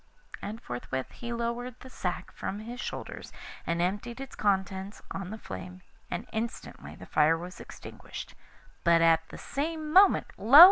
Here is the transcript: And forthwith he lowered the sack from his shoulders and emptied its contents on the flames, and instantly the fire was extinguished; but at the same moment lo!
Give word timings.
And 0.41 0.59
forthwith 0.59 1.11
he 1.11 1.31
lowered 1.31 1.79
the 1.81 1.89
sack 1.91 2.31
from 2.31 2.57
his 2.57 2.79
shoulders 2.79 3.31
and 3.67 3.83
emptied 3.83 4.19
its 4.19 4.35
contents 4.35 5.03
on 5.11 5.29
the 5.29 5.37
flames, 5.37 5.83
and 6.09 6.25
instantly 6.33 6.95
the 6.95 7.05
fire 7.05 7.37
was 7.37 7.59
extinguished; 7.59 8.33
but 8.83 9.03
at 9.03 9.29
the 9.29 9.37
same 9.37 9.93
moment 9.93 10.25
lo! 10.39 10.59